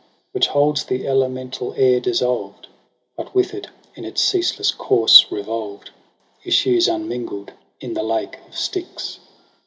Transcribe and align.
Which 0.31 0.47
holds 0.47 0.83
the 0.85 1.07
elemental 1.07 1.75
air 1.77 1.99
dissolved 1.99 2.63
j 2.63 2.69
But 3.15 3.35
with 3.35 3.53
it 3.53 3.67
in 3.93 4.03
its 4.03 4.19
ceaseless 4.19 4.71
course 4.71 5.27
revolved 5.31 5.91
Issues 6.43 6.87
unmingl'd 6.87 7.53
in 7.79 7.93
the 7.93 8.01
lake 8.01 8.39
of 8.47 8.57
Styx. 8.57 9.19